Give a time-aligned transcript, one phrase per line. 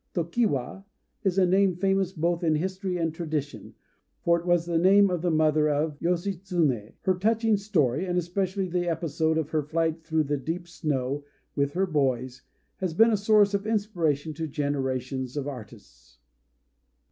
[0.15, 0.83] "Tokiwa"
[1.23, 3.75] is a name famous both in history and tradition;
[4.23, 6.93] for it was the name of the mother of Yoshitsuné.
[7.01, 11.23] Her touching story, and especially the episode of her flight through the deep snow
[11.55, 12.41] with her boys,
[12.77, 16.17] has been a source of inspiration to generations of artists.